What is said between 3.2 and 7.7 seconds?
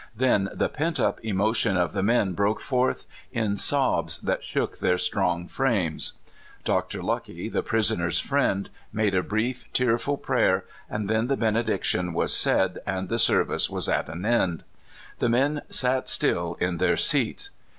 in sobs that shook their strong frames. Dr. Lucky, the